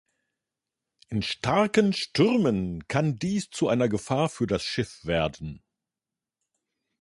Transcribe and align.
In 1.09 1.21
starken 1.21 1.93
Stürmen 1.93 2.87
kann 2.87 3.19
dies 3.19 3.51
zu 3.51 3.67
einer 3.67 3.87
Gefahr 3.87 4.29
für 4.29 4.47
das 4.47 4.63
Schiff 4.63 5.05
werden. 5.05 5.61